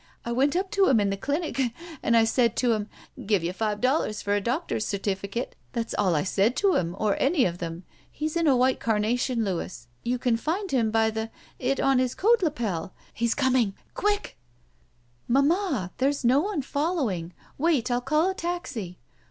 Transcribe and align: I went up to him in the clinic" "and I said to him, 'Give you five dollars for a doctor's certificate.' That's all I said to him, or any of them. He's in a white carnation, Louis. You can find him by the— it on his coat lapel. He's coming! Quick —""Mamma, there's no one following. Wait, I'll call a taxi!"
I 0.25 0.31
went 0.31 0.55
up 0.55 0.71
to 0.71 0.87
him 0.87 0.99
in 0.99 1.11
the 1.11 1.15
clinic" 1.15 1.61
"and 2.01 2.17
I 2.17 2.23
said 2.23 2.55
to 2.55 2.71
him, 2.73 2.89
'Give 3.23 3.43
you 3.43 3.53
five 3.53 3.79
dollars 3.79 4.19
for 4.19 4.33
a 4.33 4.41
doctor's 4.41 4.83
certificate.' 4.83 5.53
That's 5.73 5.93
all 5.93 6.15
I 6.15 6.23
said 6.23 6.55
to 6.55 6.73
him, 6.73 6.95
or 6.97 7.15
any 7.21 7.45
of 7.45 7.59
them. 7.59 7.83
He's 8.11 8.35
in 8.35 8.47
a 8.47 8.57
white 8.57 8.79
carnation, 8.79 9.45
Louis. 9.45 9.85
You 10.01 10.17
can 10.17 10.37
find 10.37 10.71
him 10.71 10.89
by 10.89 11.11
the— 11.11 11.29
it 11.69 11.79
on 11.79 11.99
his 11.99 12.15
coat 12.15 12.41
lapel. 12.41 12.95
He's 13.13 13.35
coming! 13.35 13.75
Quick 13.93 14.37
—""Mamma, 15.27 15.91
there's 15.99 16.25
no 16.25 16.39
one 16.39 16.63
following. 16.63 17.31
Wait, 17.59 17.91
I'll 17.91 18.01
call 18.01 18.27
a 18.27 18.33
taxi!" 18.33 18.97